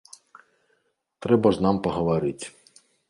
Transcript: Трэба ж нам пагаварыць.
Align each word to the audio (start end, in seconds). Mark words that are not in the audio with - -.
Трэба 1.25 1.47
ж 1.59 1.67
нам 1.67 1.75
пагаварыць. 1.89 2.45